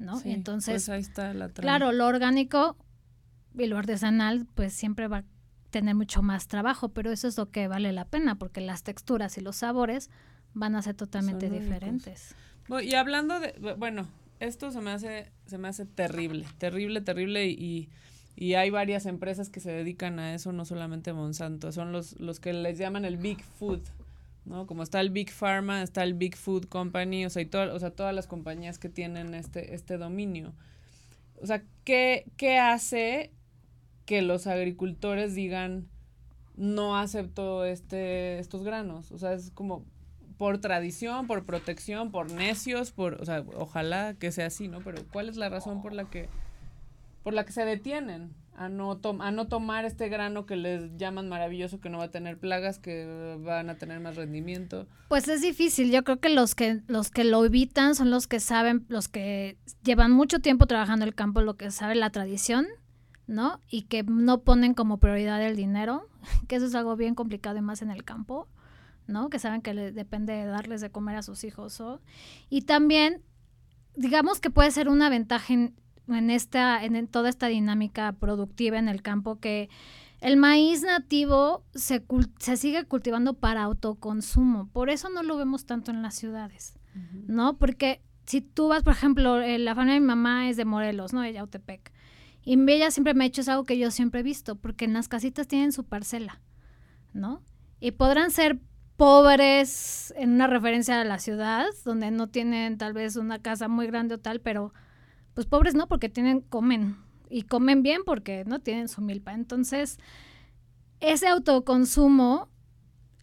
[0.00, 0.20] ¿no?
[0.24, 2.76] Entonces, pues ahí está la claro, lo orgánico
[3.56, 5.24] y lo artesanal, pues siempre va a
[5.70, 9.38] tener mucho más trabajo, pero eso es lo que vale la pena, porque las texturas
[9.38, 10.10] y los sabores
[10.54, 12.34] van a ser totalmente diferentes.
[12.82, 14.08] Y hablando de, bueno,
[14.40, 17.88] esto se me hace, se me hace terrible, terrible, terrible y,
[18.36, 22.40] y hay varias empresas que se dedican a eso, no solamente Monsanto, son los, los
[22.40, 23.82] que les llaman el Big Food,
[24.44, 24.66] ¿no?
[24.66, 27.90] Como está el Big Pharma, está el Big Food Company, o sea, y o sea,
[27.90, 30.52] todas las compañías que tienen este, este dominio.
[31.42, 33.30] O sea, ¿qué, ¿qué hace
[34.06, 35.88] que los agricultores digan
[36.56, 39.12] no acepto este, estos granos?
[39.12, 39.84] O sea, es como
[40.36, 44.80] por tradición, por protección, por necios, por, o sea, ojalá que sea así, ¿no?
[44.80, 46.28] Pero ¿cuál es la razón por la que,
[47.22, 48.32] por la que se detienen?
[48.60, 52.10] A no, a no tomar este grano que les llaman maravilloso, que no va a
[52.10, 54.86] tener plagas, que van a tener más rendimiento?
[55.08, 55.90] Pues es difícil.
[55.90, 59.56] Yo creo que los que los que lo evitan son los que saben, los que
[59.82, 62.66] llevan mucho tiempo trabajando el campo, lo que sabe la tradición,
[63.26, 63.62] ¿no?
[63.70, 66.06] Y que no ponen como prioridad el dinero,
[66.46, 68.46] que eso es algo bien complicado y más en el campo,
[69.06, 69.30] ¿no?
[69.30, 71.82] Que saben que le depende de darles de comer a sus hijos.
[72.50, 73.22] Y también,
[73.96, 75.74] digamos que puede ser una ventaja en,
[76.08, 79.68] en esta, en, toda esta dinámica productiva en el campo que
[80.20, 82.04] el maíz nativo se,
[82.38, 84.68] se sigue cultivando para autoconsumo.
[84.68, 86.78] Por eso no lo vemos tanto en las ciudades,
[87.26, 87.56] ¿no?
[87.56, 91.12] Porque si tú vas, por ejemplo, eh, la familia de mi mamá es de Morelos,
[91.12, 91.22] ¿no?
[91.22, 91.92] De Yautepec.
[92.44, 94.92] Y ella siempre me ha hecho, es algo que yo siempre he visto, porque en
[94.92, 96.40] las casitas tienen su parcela,
[97.12, 97.42] ¿no?
[97.80, 98.58] Y podrán ser
[98.96, 103.86] pobres en una referencia a la ciudad, donde no tienen tal vez una casa muy
[103.86, 104.74] grande o tal, pero
[105.40, 106.98] pues pobres no, porque tienen, comen.
[107.30, 109.32] Y comen bien porque no tienen su milpa.
[109.32, 109.98] Entonces,
[111.00, 112.50] ese autoconsumo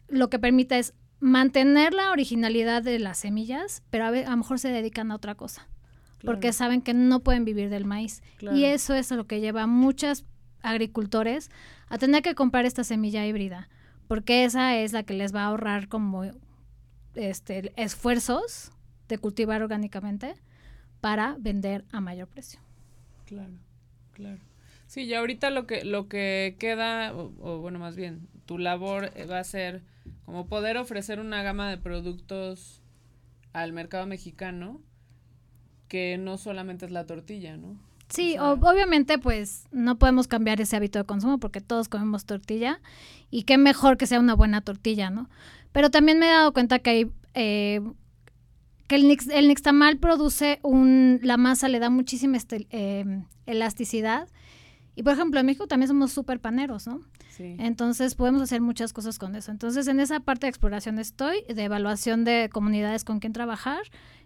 [0.08, 4.58] lo que permite es mantener la originalidad de las semillas, pero a, a lo mejor
[4.58, 5.68] se dedican a otra cosa.
[6.26, 8.24] Porque saben que no pueden vivir del maíz.
[8.42, 10.26] Y eso es lo que lleva a muchos
[10.64, 11.52] agricultores
[11.88, 13.70] a tener que comprar esta semilla híbrida.
[14.08, 16.24] Porque esa es la que les va a ahorrar como
[17.14, 18.72] este, esfuerzos
[19.08, 20.34] de cultivar orgánicamente
[21.08, 22.60] para vender a mayor precio.
[23.28, 23.54] Claro,
[24.12, 24.42] claro.
[24.88, 29.26] Sí, y ahorita lo que, lo que queda, o, bueno, más bien, tu labor eh,
[29.26, 29.84] va a ser
[30.26, 32.82] como poder ofrecer una gama de productos
[33.54, 34.82] al mercado mexicano
[35.88, 37.80] que no solamente es la tortilla, ¿no?
[38.10, 42.82] Sí, obviamente pues no podemos cambiar ese hábito de consumo porque todos comemos tortilla
[43.32, 45.30] y qué mejor que sea una buena tortilla, ¿no?
[45.72, 47.80] Pero también me he dado cuenta que hay eh,
[48.88, 54.28] que el, el nixtamal produce un, la masa le da muchísima este, em, elasticidad.
[54.96, 57.02] Y por ejemplo, en México también somos súper paneros, ¿no?
[57.30, 57.56] Sí.
[57.60, 59.52] Entonces podemos hacer muchas cosas con eso.
[59.52, 63.82] Entonces en esa parte de exploración estoy, de evaluación de comunidades con quien trabajar.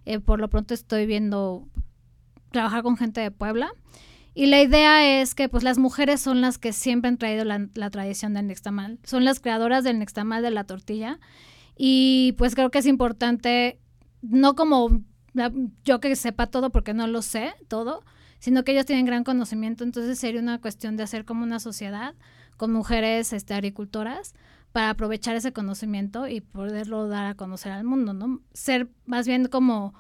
[0.05, 1.67] Eh, por lo pronto estoy viendo
[2.51, 3.71] trabajar con gente de Puebla
[4.33, 7.67] Y la idea es que pues las mujeres son las que siempre han traído la,
[7.73, 11.19] la tradición del nextamal, son las creadoras del nextamal de la tortilla
[11.77, 13.79] y pues creo que es importante,
[14.21, 15.03] no como
[15.83, 18.03] yo que sepa todo porque no lo sé todo,
[18.39, 22.15] sino que ellos tienen gran conocimiento, entonces sería una cuestión de hacer como una sociedad
[22.57, 24.33] con mujeres este, agricultoras
[24.71, 28.41] para aprovechar ese conocimiento y poderlo dar a conocer al mundo, ¿no?
[28.53, 29.93] Ser más bien como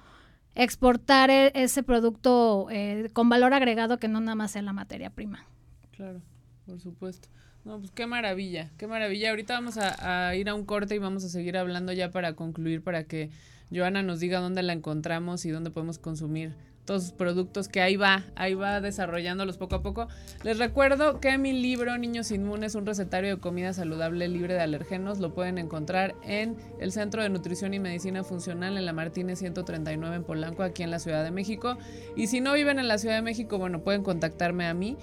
[0.55, 5.09] exportar e, ese producto eh, con valor agregado que no nada más sea la materia
[5.09, 5.45] prima.
[5.91, 6.21] Claro,
[6.65, 7.29] por supuesto.
[7.63, 9.29] No, pues qué maravilla, qué maravilla.
[9.29, 12.33] Ahorita vamos a, a, ir a un corte y vamos a seguir hablando ya para
[12.33, 13.29] concluir, para que
[13.73, 16.53] Joana nos diga dónde la encontramos y dónde podemos consumir
[16.85, 20.07] todos los productos que ahí va, ahí va desarrollándolos poco a poco.
[20.43, 25.19] Les recuerdo que mi libro Niños Inmunes, un recetario de comida saludable libre de alergenos,
[25.19, 30.15] lo pueden encontrar en el Centro de Nutrición y Medicina Funcional en la Martínez 139
[30.15, 31.77] en Polanco, aquí en la Ciudad de México.
[32.15, 34.97] Y si no viven en la Ciudad de México, bueno, pueden contactarme a mí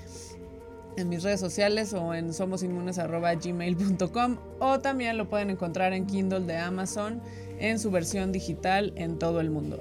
[0.96, 6.56] en mis redes sociales o en somosinmunes.gmail.com o también lo pueden encontrar en Kindle de
[6.56, 7.22] Amazon
[7.58, 9.78] en su versión digital en todo el mundo.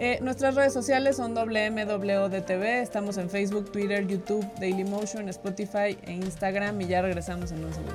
[0.00, 6.80] Eh, nuestras redes sociales son WMWDTV, estamos en Facebook, Twitter, YouTube, Dailymotion, Spotify e Instagram
[6.80, 7.94] y ya regresamos en un segundo.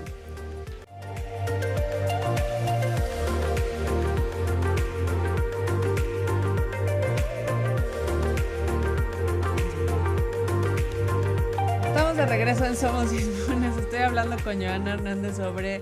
[11.86, 13.78] Estamos de regreso en Somos Inmunes.
[13.78, 15.82] Estoy hablando con Joana Hernández sobre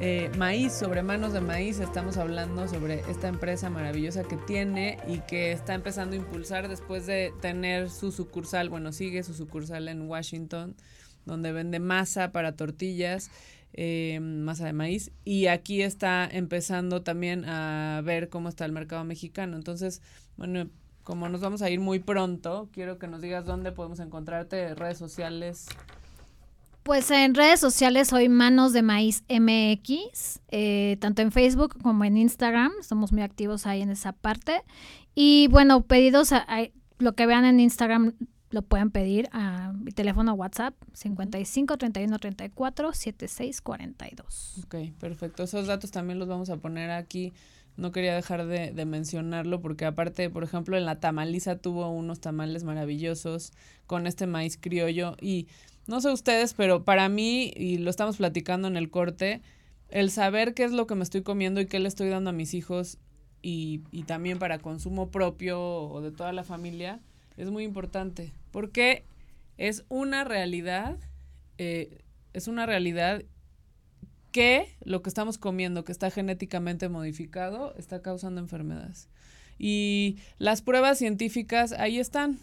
[0.00, 5.18] eh, maíz, sobre manos de maíz, estamos hablando sobre esta empresa maravillosa que tiene y
[5.20, 10.08] que está empezando a impulsar después de tener su sucursal, bueno, sigue su sucursal en
[10.08, 10.76] Washington,
[11.26, 13.30] donde vende masa para tortillas.
[13.74, 19.04] Eh, masa de maíz y aquí está empezando también a ver cómo está el mercado
[19.04, 20.00] mexicano entonces
[20.38, 20.70] bueno
[21.04, 24.96] como nos vamos a ir muy pronto quiero que nos digas dónde podemos encontrarte redes
[24.96, 25.66] sociales
[26.88, 32.16] pues en redes sociales soy Manos de Maíz MX, eh, tanto en Facebook como en
[32.16, 34.62] Instagram, somos muy activos ahí en esa parte.
[35.14, 36.46] Y bueno, pedidos, a,
[36.96, 38.14] lo que vean en Instagram
[38.48, 44.62] lo pueden pedir a mi teléfono WhatsApp 55 31 34 76 42.
[44.64, 45.42] Ok, perfecto.
[45.42, 47.34] Esos datos también los vamos a poner aquí.
[47.78, 52.20] No quería dejar de, de, mencionarlo porque aparte, por ejemplo, en la tamaliza tuvo unos
[52.20, 53.52] tamales maravillosos
[53.86, 55.46] con este maíz criollo y
[55.86, 59.40] no sé ustedes, pero para mí, y lo estamos platicando en el corte,
[59.88, 62.34] el saber qué es lo que me estoy comiendo y qué le estoy dando a
[62.34, 62.98] mis hijos
[63.40, 67.00] y, y también para consumo propio o de toda la familia
[67.38, 68.32] es muy importante.
[68.50, 69.04] Porque
[69.56, 70.98] es una realidad,
[71.56, 71.98] eh,
[72.32, 73.22] es una realidad
[74.32, 79.08] que lo que estamos comiendo, que está genéticamente modificado, está causando enfermedades.
[79.58, 82.38] Y las pruebas científicas ahí están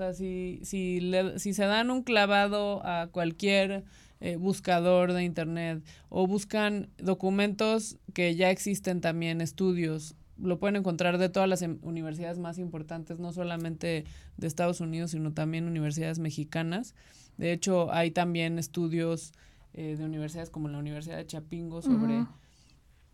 [0.00, 3.84] sea, si, si, si se dan un clavado a cualquier
[4.20, 11.18] eh, buscador de internet o buscan documentos que ya existen también, estudios, lo pueden encontrar
[11.18, 14.04] de todas las em, universidades más importantes, no solamente
[14.36, 16.94] de Estados Unidos, sino también universidades mexicanas.
[17.36, 19.32] De hecho, hay también estudios
[19.72, 22.26] eh, de universidades como la Universidad de Chapingo sobre,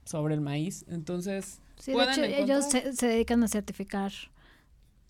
[0.04, 0.84] sobre el maíz.
[0.88, 4.12] Entonces, sí, de hecho, ellos se, se dedican a certificar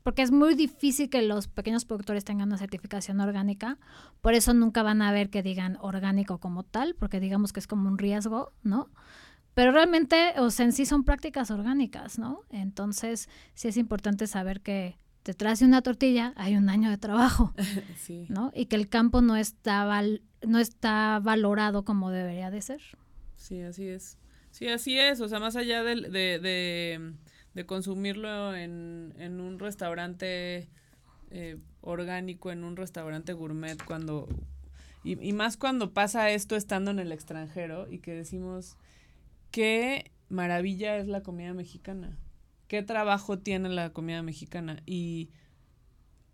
[0.07, 3.77] porque es muy difícil que los pequeños productores tengan una certificación orgánica,
[4.21, 7.67] por eso nunca van a ver que digan orgánico como tal, porque digamos que es
[7.67, 8.89] como un riesgo, ¿no?
[9.55, 12.43] Pero realmente, o sea, en sí son prácticas orgánicas, ¿no?
[12.51, 17.53] Entonces, sí es importante saber que detrás de una tortilla hay un año de trabajo,
[18.29, 18.51] ¿no?
[18.55, 19.87] Y que el campo no está,
[20.47, 22.81] no está valorado como debería de ser.
[23.37, 24.19] Sí, así es.
[24.51, 25.21] Sí, así es.
[25.21, 27.13] O sea, más allá de, de
[27.57, 30.69] de consumirlo en, en un restaurante
[31.31, 34.29] eh, orgánico, en un restaurante gourmet, cuando
[35.03, 38.77] y, y, más cuando pasa esto estando en el extranjero y que decimos
[39.51, 42.19] qué maravilla es la comida mexicana,
[42.69, 45.31] qué trabajo tiene la comida mexicana y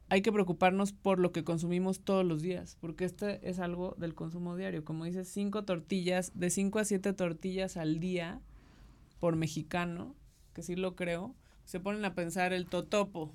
[0.08, 4.14] hay que preocuparnos por lo que consumimos todos los días, porque este es algo del
[4.14, 4.84] consumo diario.
[4.84, 8.42] Como dices, cinco tortillas, de cinco a siete tortillas al día
[9.20, 10.14] por mexicano,
[10.52, 13.32] que sí lo creo, se ponen a pensar el totopo,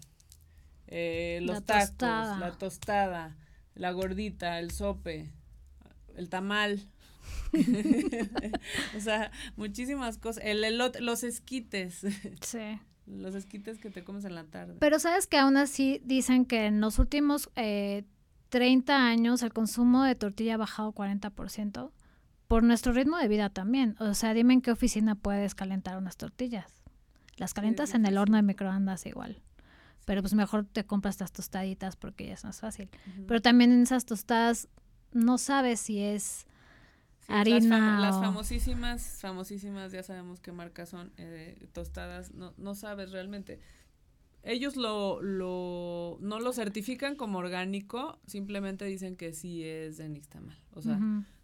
[0.86, 3.36] eh, los tacos, la tostada,
[3.74, 5.32] la gordita, el sope,
[6.16, 6.88] el tamal.
[8.98, 10.44] o sea, muchísimas cosas.
[10.44, 12.06] El elote, los esquites.
[12.42, 12.80] Sí.
[13.06, 14.76] Los esquites que te comes en la tarde.
[14.80, 18.04] Pero sabes que aún así dicen que en los últimos eh,
[18.50, 21.92] 30 años el consumo de tortilla ha bajado 40%
[22.48, 23.96] por nuestro ritmo de vida también.
[24.00, 26.74] O sea, dime en qué oficina puedes calentar unas tortillas.
[27.38, 29.42] Las calientas en el horno de microondas igual.
[30.06, 32.90] pero pues mejor te compras estas tostaditas porque ya es más fácil.
[33.28, 34.70] Pero también en esas tostadas
[35.12, 36.48] no sabes si es
[37.28, 38.00] harina.
[38.00, 43.60] Las, famosísimas, famosísimas, ya sabemos qué marcas son, eh, tostadas, no, no sabes realmente.
[44.44, 50.58] Ellos lo, lo, no lo certifican como orgánico, simplemente dicen que sí es de nixtamal,
[50.74, 51.00] o sea,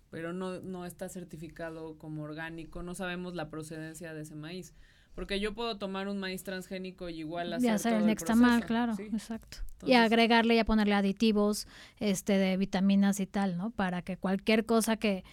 [0.10, 4.74] pero no, no está certificado como orgánico, no sabemos la procedencia de ese maíz.
[5.16, 9.60] Porque yo puedo tomar un maíz transgénico y igual hacer, hacer el nixtamal, claro, exacto.
[9.86, 11.68] y agregarle y a ponerle aditivos
[12.00, 13.70] este de vitaminas y tal, ¿no?
[13.70, 15.24] Para que cualquier cosa que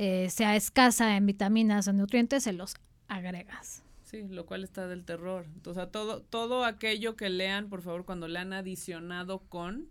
[0.00, 2.76] eh, sea escasa en vitaminas o nutrientes se los
[3.08, 3.82] agregas.
[4.04, 5.46] Sí, lo cual está del terror.
[5.52, 9.88] Entonces, todo, todo aquello que lean, por favor, cuando le han adicionado con,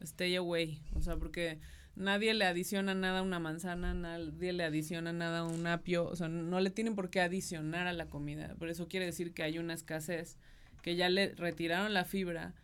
[0.00, 0.80] stay away.
[0.94, 1.60] O sea, porque
[1.94, 6.16] nadie le adiciona nada a una manzana, nadie le adiciona nada a un apio, o
[6.16, 8.54] sea, no le tienen por qué adicionar a la comida.
[8.58, 10.38] Por eso quiere decir que hay una escasez,
[10.80, 12.54] que ya le retiraron la fibra,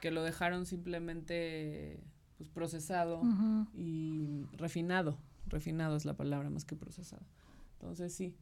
[0.00, 1.98] que lo dejaron simplemente
[2.38, 3.20] pues, procesado
[3.74, 5.18] y refinado.
[5.50, 7.22] Refinado es la palabra más que procesado.
[7.74, 8.34] Entonces, sí.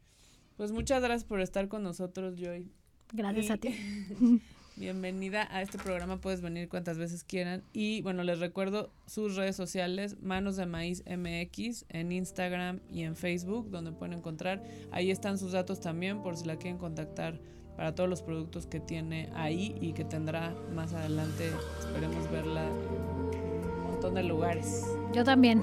[0.56, 2.70] Pues muchas gracias por estar con nosotros, Joy.
[3.12, 3.74] Gracias a ti.
[4.78, 6.20] bienvenida a este programa.
[6.20, 7.62] Puedes venir cuantas veces quieran.
[7.72, 13.16] Y bueno, les recuerdo sus redes sociales, Manos de Maíz MX, en Instagram y en
[13.16, 14.62] Facebook, donde pueden encontrar.
[14.90, 17.40] Ahí están sus datos también, por si la quieren contactar
[17.76, 21.50] para todos los productos que tiene ahí y que tendrá más adelante.
[21.80, 24.84] Esperemos verla en un montón de lugares.
[25.12, 25.62] Yo también.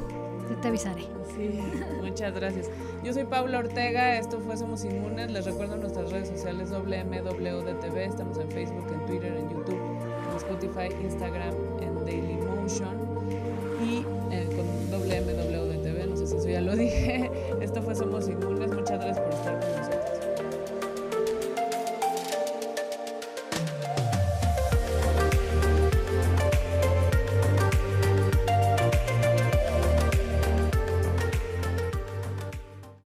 [0.49, 1.03] Yo te avisaré.
[1.35, 1.59] Sí,
[2.01, 2.69] muchas gracias.
[3.03, 5.31] Yo soy Paula Ortega, esto fue Somos Inmunes.
[5.31, 7.97] Les recuerdo nuestras redes sociales WMWDTV.
[7.97, 9.79] Estamos en Facebook, en Twitter, en YouTube,
[10.29, 12.95] en Spotify, Instagram, en Dailymotion
[13.83, 14.65] y eh, con
[15.01, 16.09] WMWDTV.
[16.09, 17.29] No sé si eso ya lo dije.
[17.61, 18.54] Esto fue Somos Inmunes.